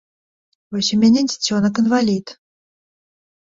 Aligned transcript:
Вось 0.75 0.89
у 0.97 0.99
мяне 1.01 1.21
дзіцёнак-інвалід. 1.29 2.27